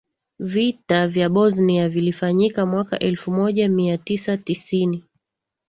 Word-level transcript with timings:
vita 0.39 1.07
vya 1.07 1.29
bosnia 1.29 1.89
vilifanyika 1.89 2.65
mwaka 2.65 2.99
elfu 2.99 3.31
moja 3.31 3.69
mia 3.69 3.97
tisa 3.97 4.37
tisini 4.37 5.03